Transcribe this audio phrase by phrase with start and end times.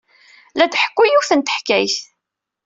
[0.55, 1.95] La d-tḥekku yiwet n teḥkayt.